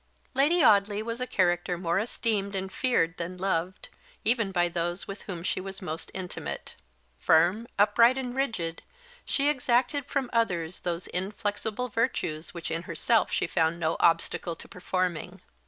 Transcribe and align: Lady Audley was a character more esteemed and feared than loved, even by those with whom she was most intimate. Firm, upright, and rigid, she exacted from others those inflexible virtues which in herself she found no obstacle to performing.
Lady 0.33 0.63
Audley 0.63 1.03
was 1.03 1.21
a 1.21 1.27
character 1.27 1.77
more 1.77 1.99
esteemed 1.99 2.55
and 2.55 2.71
feared 2.73 3.15
than 3.17 3.37
loved, 3.37 3.89
even 4.25 4.51
by 4.51 4.67
those 4.67 5.07
with 5.07 5.21
whom 5.21 5.43
she 5.43 5.61
was 5.61 5.79
most 5.79 6.09
intimate. 6.15 6.73
Firm, 7.19 7.67
upright, 7.77 8.17
and 8.17 8.35
rigid, 8.35 8.81
she 9.25 9.47
exacted 9.47 10.07
from 10.07 10.27
others 10.33 10.79
those 10.79 11.05
inflexible 11.05 11.87
virtues 11.87 12.51
which 12.51 12.71
in 12.71 12.81
herself 12.89 13.31
she 13.31 13.45
found 13.45 13.79
no 13.79 13.95
obstacle 13.99 14.55
to 14.55 14.67
performing. 14.67 15.39